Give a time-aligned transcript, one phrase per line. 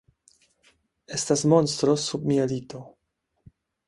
[1.17, 2.81] Estas monstro sub mia lito.